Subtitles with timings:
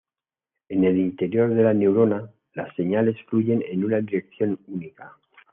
[0.69, 5.15] En el interior de la neurona, las señales fluyen en una dirección única.